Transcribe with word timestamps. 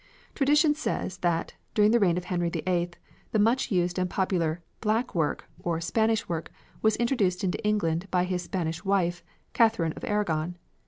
Tradition 0.33 0.73
says 0.73 1.19
that, 1.19 1.53
during 1.75 1.91
the 1.91 1.99
reign 1.99 2.17
of 2.17 2.23
Henry 2.23 2.49
VIII, 2.49 2.89
the 3.33 3.37
much 3.37 3.69
used 3.71 3.99
and 3.99 4.09
popular 4.09 4.63
"black 4.79 5.13
work" 5.13 5.45
or 5.59 5.79
"Spanish 5.79 6.27
work" 6.27 6.49
was 6.81 6.95
introduced 6.95 7.43
into 7.43 7.63
England 7.63 8.07
by 8.09 8.23
his 8.23 8.41
Spanish 8.41 8.83
wife, 8.83 9.23
Catherine 9.53 9.93
of 9.93 10.03
Aragon. 10.03 10.57